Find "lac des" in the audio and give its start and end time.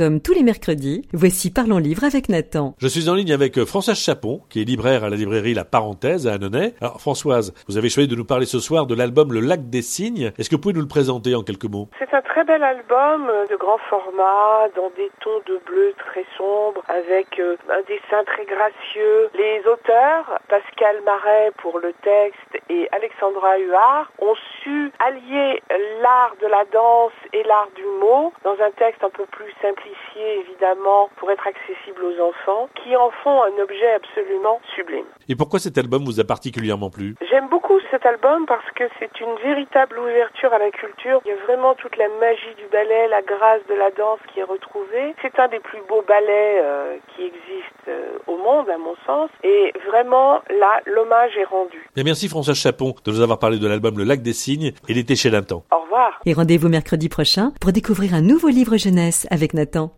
9.40-9.82, 54.04-54.32